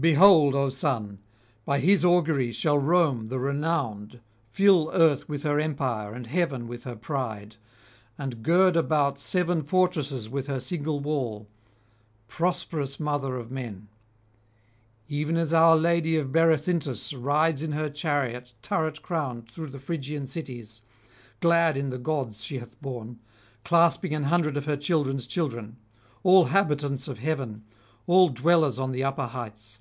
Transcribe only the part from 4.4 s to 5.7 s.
fill earth with her